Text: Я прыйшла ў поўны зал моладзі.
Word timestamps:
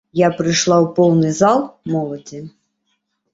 Я 0.19 0.27
прыйшла 0.37 0.77
ў 0.77 0.87
поўны 0.99 1.29
зал 1.41 1.59
моладзі. 1.97 2.43